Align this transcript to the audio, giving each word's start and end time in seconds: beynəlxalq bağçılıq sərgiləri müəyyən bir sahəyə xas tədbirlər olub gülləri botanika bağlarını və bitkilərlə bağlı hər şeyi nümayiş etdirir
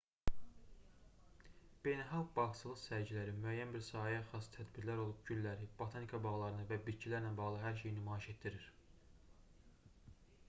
beynəlxalq 1.87 2.29
bağçılıq 2.37 2.79
sərgiləri 2.83 3.35
müəyyən 3.43 3.75
bir 3.75 3.83
sahəyə 3.87 4.23
xas 4.31 4.49
tədbirlər 4.55 5.01
olub 5.03 5.19
gülləri 5.29 5.67
botanika 5.83 6.21
bağlarını 6.25 6.65
və 6.71 6.79
bitkilərlə 6.87 7.33
bağlı 7.41 7.59
hər 7.67 7.77
şeyi 7.83 7.95
nümayiş 7.99 8.27
etdirir 8.33 8.65